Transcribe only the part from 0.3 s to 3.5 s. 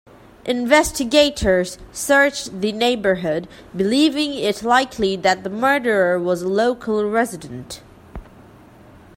Investigators searched the neighborhood,